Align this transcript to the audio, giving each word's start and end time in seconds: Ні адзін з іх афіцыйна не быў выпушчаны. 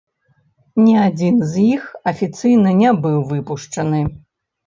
Ні 0.83 0.93
адзін 1.07 1.35
з 1.51 1.65
іх 1.73 1.83
афіцыйна 2.11 2.73
не 2.81 2.93
быў 3.05 3.17
выпушчаны. 3.35 4.01